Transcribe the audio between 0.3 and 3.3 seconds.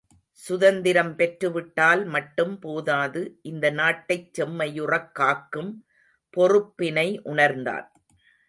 சுதந்திரம் பெற்று விட்டால் மட்டும் போதாது